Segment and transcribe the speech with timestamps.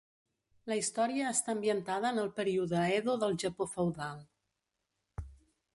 [0.71, 4.27] La història està ambientada en el període Edo del Japó feudal.